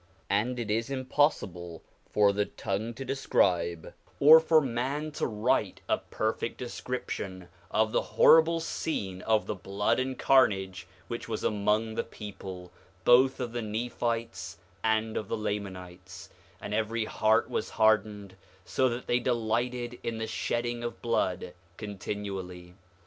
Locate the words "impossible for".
0.89-2.33